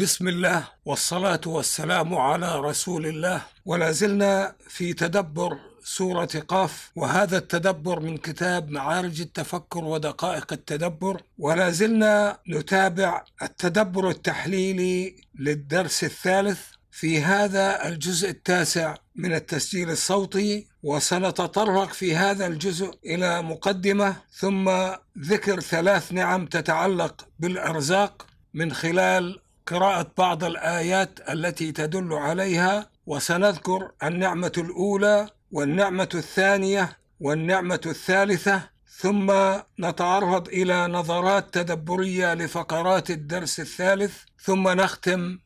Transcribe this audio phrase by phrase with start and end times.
[0.00, 3.42] بسم الله والصلاة والسلام على رسول الله.
[3.64, 11.22] ولا زلنا في تدبر سورة قاف وهذا التدبر من كتاب معارج التفكر ودقائق التدبر.
[11.38, 16.60] ولا زلنا نتابع التدبر التحليلي للدرس الثالث
[16.90, 20.66] في هذا الجزء التاسع من التسجيل الصوتي.
[20.82, 24.70] وسنتطرق في هذا الجزء إلى مقدمة ثم
[25.18, 29.40] ذكر ثلاث نعم تتعلق بالأرزاق من خلال
[29.70, 38.62] قراءة بعض الآيات التي تدل عليها وسنذكر النعمة الأولى والنعمة الثانية والنعمة الثالثة
[38.98, 39.32] ثم
[39.80, 45.38] نتعرض إلى نظرات تدبرية لفقرات الدرس الثالث ثم نختم.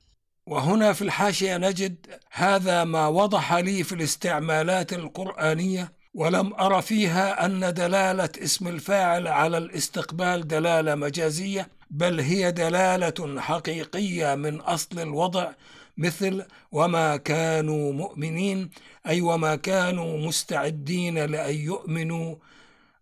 [0.47, 7.75] وهنا في الحاشية نجد هذا ما وضح لي في الاستعمالات القرآنية ولم أر فيها أن
[7.75, 11.69] دلالة اسم الفاعل على الاستقبال دلالة مجازية.
[11.95, 15.53] بل هي دلالة حقيقية من أصل الوضع
[15.97, 18.71] مثل وما كانوا مؤمنين
[19.07, 22.37] أي وما كانوا مستعدين لأن يؤمنوا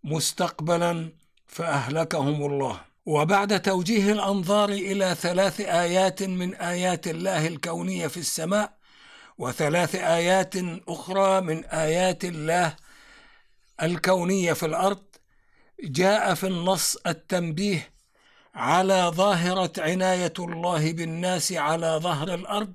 [0.04, 1.12] مستقبلا
[1.46, 2.80] فأهلكهم الله.
[3.06, 8.72] وبعد توجيه الأنظار إلى ثلاث آيات من آيات الله الكونية في السماء
[9.38, 10.54] وثلاث آيات
[10.88, 12.76] أخرى من آيات الله
[13.82, 15.02] الكونية في الأرض
[15.82, 17.91] جاء في النص التنبيه
[18.54, 22.72] على ظاهرة عناية الله بالناس على ظهر الأرض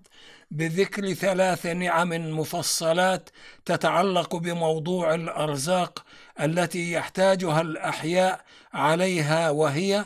[0.51, 3.29] بذكر ثلاث نعم مفصلات
[3.65, 6.05] تتعلق بموضوع الأرزاق
[6.41, 10.05] التي يحتاجها الأحياء عليها وهي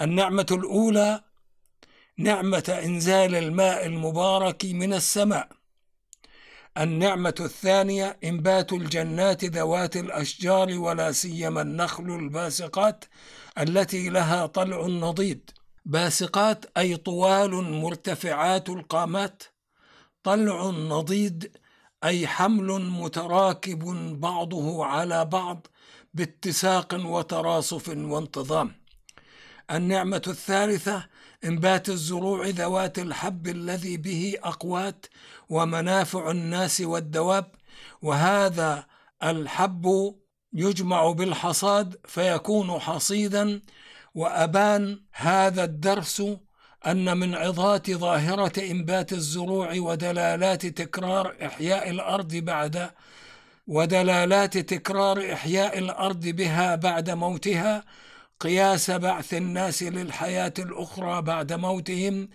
[0.00, 1.20] النعمة الأولى
[2.18, 5.57] نعمة إنزال الماء المبارك من السماء.
[6.78, 13.04] النعمة الثانية إنبات الجنات ذوات الأشجار ولا سيما النخل الباسقات
[13.58, 15.50] التي لها طلع نضيد.
[15.84, 19.42] باسقات أي طوال مرتفعات القامات.
[20.22, 21.56] طلع نضيد
[22.04, 23.84] أي حمل متراكب
[24.20, 25.66] بعضه على بعض
[26.14, 28.72] باتساق وتراصف وانتظام.
[29.70, 31.06] النعمة الثالثة
[31.44, 35.06] إنبات الزروع ذوات الحب الذي به أقوات
[35.48, 37.54] ومنافع الناس والدواب
[38.02, 38.86] وهذا
[39.22, 40.14] الحب
[40.52, 43.62] يجمع بالحصاد فيكون حصيدا.
[44.14, 46.22] وأبان هذا الدرس
[46.86, 52.90] أن من عظات ظاهرة إنبات الزروع ودلالات تكرار إحياء الأرض بعد
[53.66, 57.84] ودلالات تكرار إحياء الأرض بها بعد موتها.
[58.40, 62.28] قياس بعث الناس للحياة الأخرى بعد موتهم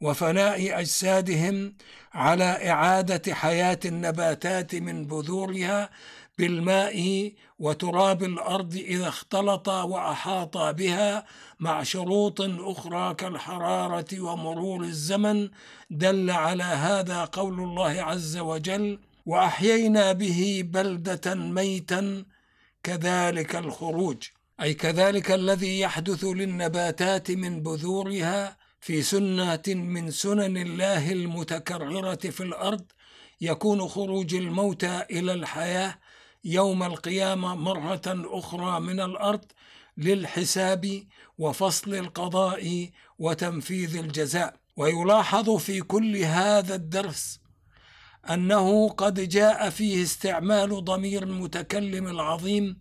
[0.00, 1.74] وفناء أجسادهم
[2.14, 5.90] على إعادة حياة النباتات من بذورها
[6.38, 11.24] بالماء وتراب الأرض إذا اختلط وأحاط بها
[11.60, 15.48] مع شروط أخرى كالحرارة ومرور الزمن
[15.90, 22.24] دل على هذا قول الله عز وجل وأحيينا به بلدة ميتا
[22.82, 24.28] كذلك الخروج
[24.60, 32.84] أي كذلك الذي يحدث للنباتات من بذورها في سنة من سنن الله المتكررة في الأرض
[33.40, 35.98] يكون خروج الموتى إلى الحياة
[36.44, 39.44] يوم القيامة مرة أخرى من الأرض
[39.96, 41.02] للحساب
[41.38, 44.56] وفصل القضاء وتنفيذ الجزاء.
[44.76, 47.40] ويلاحظ في كل هذا الدرس
[48.30, 52.76] أنه قد جاء فيه استعمال ضمير المتكلم العظيم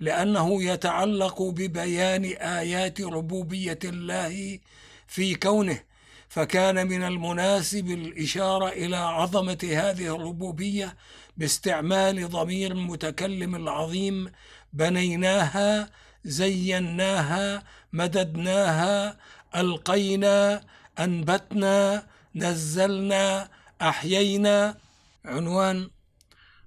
[0.00, 4.58] لأنه يتعلق ببيان آيات ربوبية الله
[5.06, 5.80] في كونه
[6.28, 10.96] فكان من المناسب الإشارة إلى عظمة هذه الربوبية
[11.36, 14.30] باستعمال ضمير المتكلم العظيم
[14.72, 15.90] بنيناها
[16.24, 19.16] زيناها مددناها
[19.56, 20.62] ألقينا
[20.98, 23.48] أنبتنا نزلنا
[23.82, 24.76] أحيينا
[25.24, 25.90] عنوان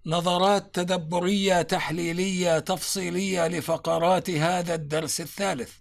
[0.05, 5.71] نظرات تدبرية تحليلية تفصيلية لفقرات هذا الدرس الثالث.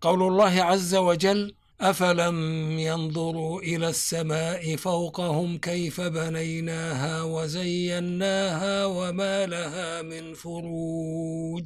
[0.00, 2.38] قول الله عز وجل أفلم
[2.78, 11.64] ينظروا إلى السماء فوقهم كيف بنيناها وزيناها وما لها من فروج.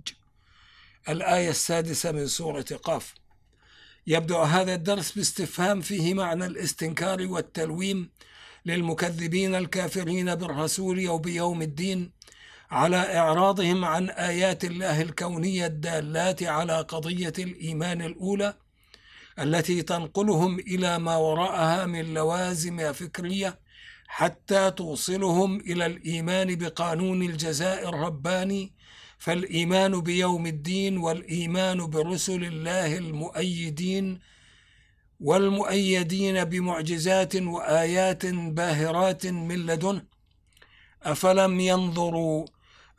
[1.09, 3.15] الآية السادسة من سورة قاف.
[4.07, 8.11] يبدأ هذا الدرس باستفهام فيه معنى الاستنكار والتلويم
[8.67, 12.13] للمكذبين الكافرين بالرسول أو بيوم الدين
[12.71, 18.55] على إعراضهم عن آيات الله الكونية الدالات على قضية الإيمان الأولى
[19.39, 23.59] التي تنقلهم إلى ما وراءها من لوازم فكرية
[24.07, 28.73] حتى توصلهم إلى الإيمان بقانون الجزاء الرباني
[29.19, 34.21] فالإيمان بيوم الدين والإيمان برسل الله المؤيدين
[35.21, 40.03] والمؤيدين بمعجزات وآيات باهرات من لدنه
[41.03, 42.47] أفلم ينظروا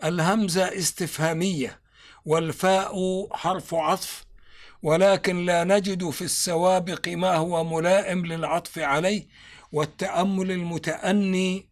[0.04, 1.80] الهمزه استفهامية
[2.26, 2.96] والفاء
[3.34, 4.26] حرف عطف
[4.84, 9.28] ولكن لا نجد في السوابق ما هو ملائم للعطف عليه
[9.72, 11.70] والتأمل المتأني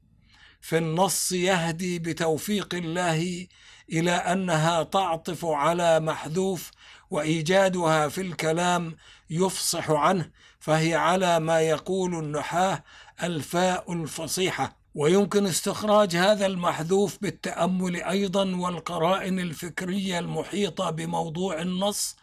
[0.62, 3.48] في النص يهدي بتوفيق الله
[3.92, 6.72] إلى أنها تعطف على محذوف
[7.14, 8.96] وإيجادها في الكلام
[9.30, 12.84] يفصح عنه فهي على ما يقول النحاة
[13.24, 14.78] الفاء الفصيحة.
[14.96, 22.16] ويمكن استخراج هذا المحذوف بالتأمل أيضا والقرائن الفكرية المحيطة بموضوع النص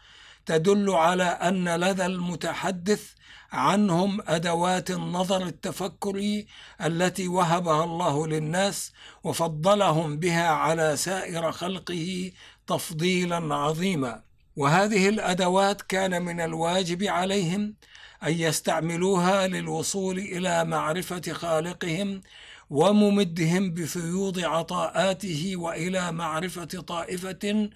[0.46, 3.12] تدل على أن لدى المتحدث
[3.52, 6.46] عنهم أدوات النظر التفكري
[6.84, 8.92] التي وهبها الله للناس
[9.24, 12.32] وفضلهم بها على سائر خلقه
[12.66, 14.29] تفضيلا عظيما.
[14.60, 17.74] وهذه الأدوات كان من الواجب عليهم
[18.22, 22.22] أن يستعملوها للوصول إلى معرفة خالقهم
[22.70, 27.70] وممدهم بفيوض عطاءاته وإلى معرفة طائفة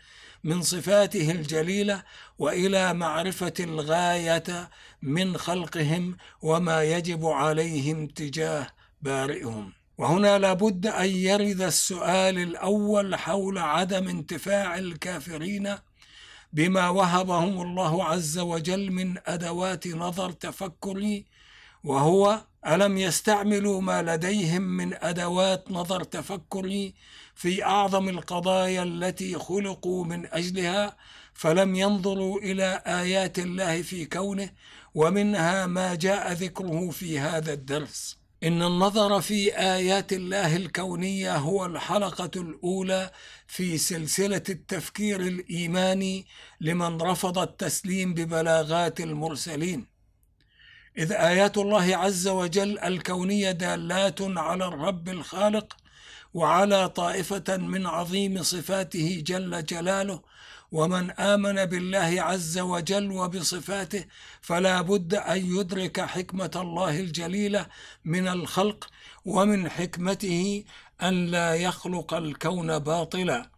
[0.44, 2.02] من صفاته الجليلة
[2.38, 4.70] وإلى معرفة الغاية
[5.02, 8.66] من خلقهم وما يجب عليهم تجاه
[9.02, 9.72] بارئهم.
[9.98, 15.76] وهنا لابد أن يرد السؤال الأول حول عدم انتفاع الكافرين
[16.54, 21.26] بما وهبهم الله عز وجل من أدوات نظر تفكري
[21.84, 26.94] وهو ألم يستعملوا ما لديهم من أدوات نظر تفكري
[27.34, 30.96] في أعظم القضايا التي خلقوا من أجلها
[31.34, 34.50] فلم ينظروا إلى آيات الله في كونه
[34.94, 38.23] ومنها ما جاء ذكره في هذا الدرس.
[38.44, 43.10] إن النظر في آيات الله الكونية هو الحلقة الأولى
[43.46, 46.26] في سلسلة التفكير الإيماني
[46.60, 49.86] لمن رفض التسليم ببلاغات المرسلين.
[50.98, 55.76] إذ آيات الله عز وجل الكونية دالات على الرب الخالق
[56.34, 60.22] وعلى طائفة من عظيم صفاته جل جلاله
[60.74, 64.04] ومن آمن بالله عز وجل وبصفاته
[64.40, 67.66] فلا بد أن يدرك حكمة الله الجليلة
[68.04, 68.90] من الخلق
[69.24, 70.64] ومن حكمته
[71.02, 73.50] أن لا يخلق الكون باطلا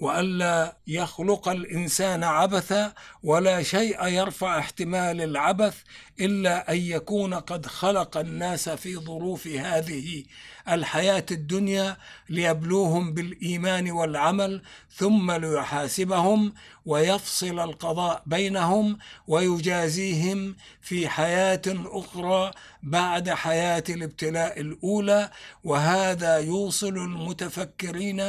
[0.00, 2.92] والا يخلق الإنسان عبثا
[3.22, 5.74] ولا شيء يرفع احتمال العبث
[6.20, 10.24] إلا أن يكون قد خلق الناس في ظروف هذه
[10.68, 11.96] الحياة الدنيا
[12.28, 16.54] ليبلوهم بالإيمان والعمل ثم ليحاسبهم
[16.86, 22.50] ويفصل القضاء بينهم ويجازيهم في حياة أخرى
[22.82, 25.30] بعد حياة الابتلاء الأولى.
[25.64, 28.20] وهذا يوصل المتفكرين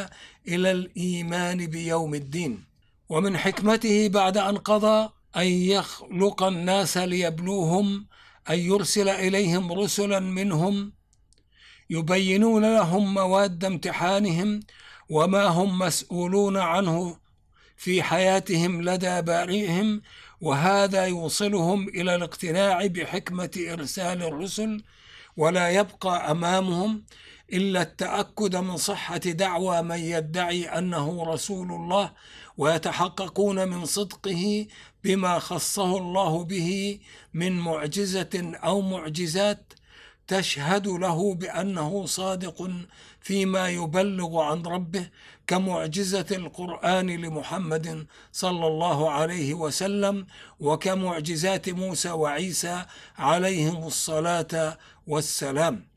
[0.48, 2.64] إلى الإيمان بيوم الدين.
[3.10, 8.06] ومن حكمته بعد أن قضى أن يخلق الناس ليبلوهم
[8.50, 10.94] أن يرسل إليهم رسلا منهم
[11.90, 14.60] يبينون لهم مواد امتحانهم
[15.10, 17.18] وما هم مسؤولون عنه
[17.78, 20.02] في حياتهم لدى بارئهم
[20.42, 24.84] وهذا يوصلهم إلى الاقتناع بحكمة إرسال الرسل
[25.38, 27.04] ولا يبقى أمامهم
[27.54, 32.12] إلا التأكد من صحة دعوى من يدعي أنه رسول الله
[32.58, 34.68] ويتحققون من صدقه
[35.04, 37.00] بما خصه الله به
[37.34, 39.74] من معجزة أو معجزات
[40.28, 42.72] تشهد له بأنه صادق
[43.22, 45.10] فيما يبلغ عن ربه
[45.48, 50.28] كمعجزة القرآن لمحمد صلى الله عليه وسلم
[50.60, 52.86] وكمعجزات موسى وعيسى
[53.18, 54.78] عليهم الصلاة
[55.08, 55.95] والسلام.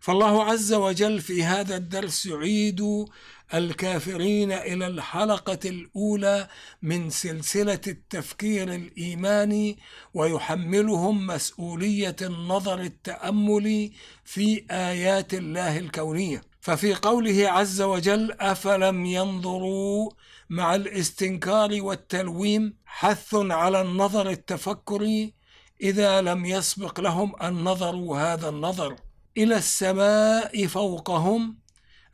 [0.00, 3.06] فالله عز وجل في هذا الدرس يعيد
[3.54, 6.48] الكافرين إلى الحلقة الأولى
[6.82, 9.78] من سلسلة التفكير الإيماني
[10.14, 13.92] ويحملهم مسؤولية النظر التاملي
[14.24, 16.42] في آيات الله الكونية.
[16.60, 20.10] ففي قوله عز وجل افلم ينظروا
[20.50, 25.34] مع الاستنكار والتلويم حث على النظر التفكري
[25.82, 28.96] إذا لم يسبق لهم أن نظروا هذا النظر.
[29.36, 31.58] إلى السماء فوقهم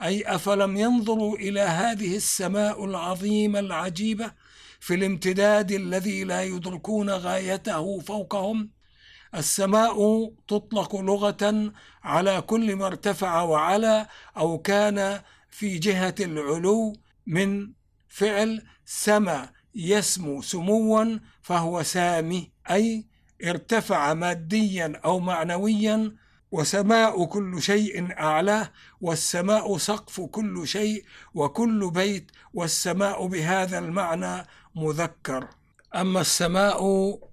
[0.02, 4.32] أي أفلم ينظروا إلى هذه السماء العظيمة العجيبة
[4.80, 8.70] في الامتداد الذي لا يدركون غايته فوقهم.
[9.34, 11.72] السماء تطلق لغة
[12.02, 14.06] على كل ما ارتفع وعلى
[14.36, 15.20] أو كان
[15.50, 16.96] في جهة العلو
[17.26, 17.72] من
[18.08, 23.06] فعل سما يسمو سموا فهو سامي أي
[23.44, 26.16] ارتفع ماديا أو معنويا
[26.50, 35.48] وسماء كل شيء اعلاه والسماء سقف كل شيء وكل بيت والسماء بهذا المعنى مذكر.
[35.94, 36.80] أما السماء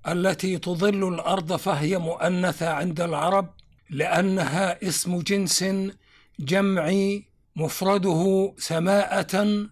[0.07, 3.49] التي تظل الأرض فهي مؤنثة عند العرب
[3.89, 5.65] لأنها اسم جنس
[6.39, 9.65] جمعي مفرده سماءة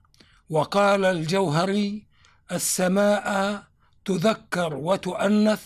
[0.49, 2.03] وقال الجوهري
[2.51, 3.63] السماء
[4.05, 5.63] تذكر وتؤنث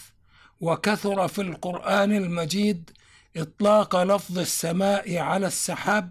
[0.61, 2.89] وكثر في القرآن المجيد
[3.37, 6.09] إطلاق لفظ السماء على السحاب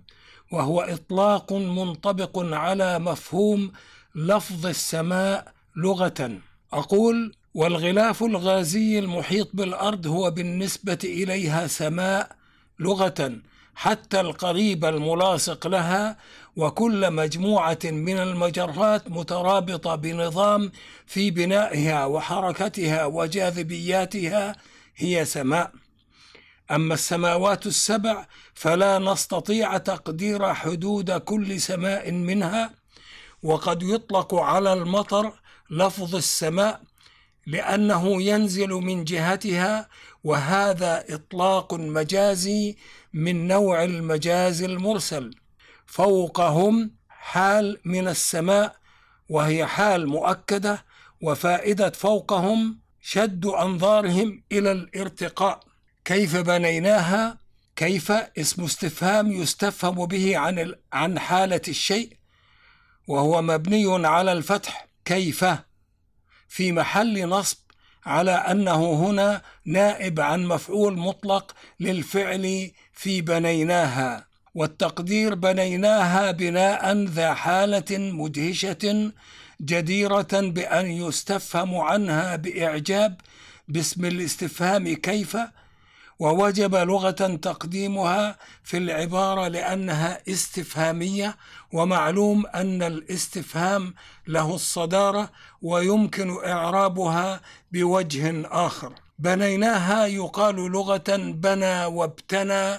[0.52, 3.73] وهو إطلاق منطبق على مفهوم
[4.14, 6.38] لفظ السماء لغة.
[6.73, 12.37] أقول والغلاف الغازي المحيط بالأرض هو بالنسبة إليها سماء
[12.78, 13.33] لغة
[13.75, 16.16] حتى القريب الملاصق لها
[16.56, 20.73] وكل مجموعة من المجرات مترابطة بنظام
[21.06, 24.56] في بنائها وحركتها وجاذبياتها
[24.97, 25.71] هي سماء.
[26.70, 32.75] أما السماوات السبع فلا نستطيع تقدير حدود كل سماء منها
[33.42, 35.32] وقد يطلق على المطر
[35.70, 36.80] لفظ السماء
[37.46, 39.88] لأنه ينزل من جهتها
[40.25, 42.76] وهذا إطلاق مجازي
[43.12, 45.30] من نوع المجاز المرسل.
[45.87, 48.76] فوقهم حال من السماء
[49.28, 50.85] وهي حال مؤكدة
[51.23, 55.65] وفائدة فوقهم شد أنظارهم إلى الارتقاء.
[56.07, 57.39] كيف بنيناها؟
[57.77, 62.13] كيف اسم استفهام يستفهم به عن عن حالة الشيء؟
[63.09, 65.45] وهو مبني على الفتح كيف؟
[66.49, 67.57] في محل نصب
[68.05, 77.99] على أنه هنا نائب عن مفعول مطلق للفعل في بنيناها والتقدير بنيناها بناء ذا حالة
[77.99, 79.13] مدهشة
[79.63, 83.21] جديرة بأن يستفهم عنها بإعجاب
[83.69, 85.37] باسم الاستفهام كيف؟
[86.18, 91.37] ووجب لغة تقديمها في العبارة لأنها استفهامية
[91.73, 93.94] ومعلوم أن الاستفهام
[94.26, 95.30] له الصدارة
[95.62, 97.40] ويمكن إعرابها
[97.73, 98.92] بوجه آخر.
[99.18, 102.78] بنيناها يقال لغة بنى وابتنى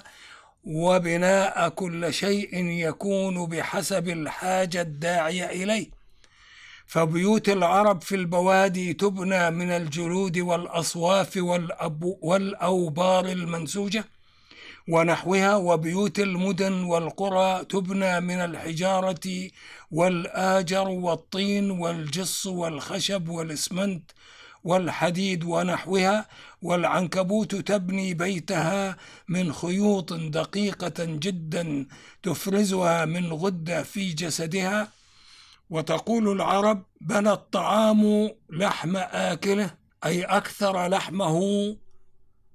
[0.63, 5.96] وبناء كل شيء يكون بحسب الحاجة الداعية إليه.
[6.87, 11.39] فبيوت العرب في البوادي تبنى من الجلود والأصواف
[12.21, 14.05] والأوبار المنسوجة
[14.89, 19.49] ونحوها وبيوت المدن والقرى تبنى من الحجارة
[19.91, 24.11] والآجر والطين والجص والخشب والإسمنت
[24.63, 26.27] والحديد ونحوها.
[26.61, 31.85] والعنكبوت تبني بيتها من خيوط دقيقة جدا
[32.23, 34.96] تفرزها من غدة في جسدها.
[35.69, 39.73] وتقول العرب بنى الطعام لحم آكله
[40.05, 41.39] أي أكثر لحمه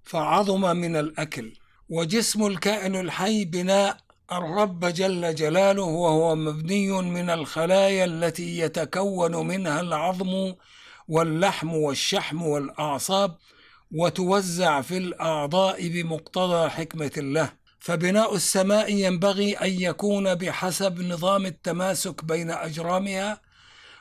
[0.02, 1.52] فعظم من الأكل.
[1.88, 3.97] وجسم الكائن الحي بناء
[4.33, 10.54] الرب جل جلاله وهو مبني من الخلايا التي يتكون منها العظم
[11.09, 13.37] واللحم والشحم والأعصاب
[13.95, 17.62] وتوزع في الأعضاء بمقتضى حكمة الله.
[17.82, 23.40] فبناء السماء ينبغي أن يكون بحسب نظام التماسك بين أجرامها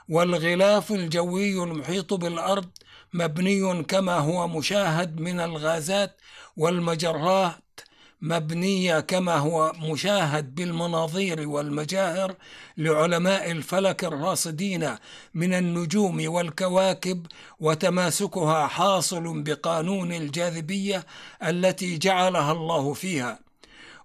[0.09, 2.69] والغلاف الجوي المحيط بالأرض
[3.13, 6.21] مبني كما هو مشاهد من الغازات
[6.57, 7.79] والمجرات
[8.21, 12.35] مبنيه كما هو مشاهد بالمناظير والمجاهر
[12.77, 14.95] لعلماء الفلك الراصدين
[15.33, 17.25] من النجوم والكواكب
[17.59, 21.05] وتماسكها حاصل بقانون الجاذبية
[21.43, 23.50] التي جعلها الله فيها.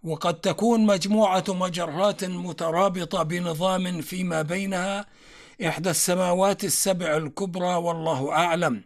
[0.05, 5.07] وقد تكون مجموعة مجرات مترابطة بنظام فيما بينها
[5.67, 8.83] إحدى السماوات السبع الكبرى والله أعلم.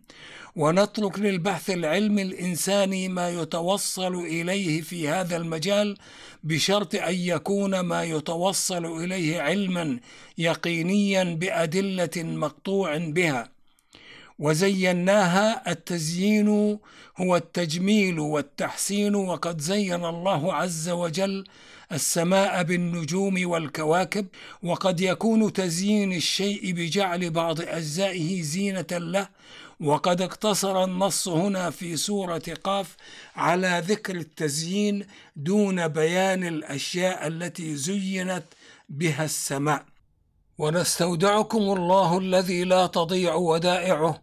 [0.57, 5.97] ونترك للبحث العلمي الإنساني ما يتوصل إليه في هذا المجال
[6.45, 10.01] بشرط أن يكون ما يتوصل إليه علما
[10.39, 13.60] يقينيا بأدلة مقطوع بها.
[14.41, 16.79] وزيناها التزيين
[17.17, 21.45] هو التجميل والتحسين وقد زين الله عز وجل
[21.93, 24.27] السماء بالنجوم والكواكب
[24.63, 29.29] وقد يكون تزيين الشيء بجعل بعض أجزائه زينة له
[29.81, 32.97] وقد اقتصر النص هنا في سورة قاف
[33.37, 35.07] على ذكر التزيين
[35.37, 38.45] دون بيان الأشياء التي زينت
[38.89, 39.85] بها السماء.
[40.59, 44.23] ونستودعكم الله الذي لا تضيع ودائعه